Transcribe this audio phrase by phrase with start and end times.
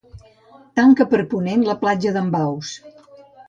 [0.79, 2.77] Tanca per ponent la Platja d'en Baus.